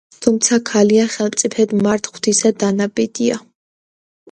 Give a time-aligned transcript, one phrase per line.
[0.25, 3.41] თუცა ქალია, ხელმწიფედ მართ ღმრთისა დანაბადია;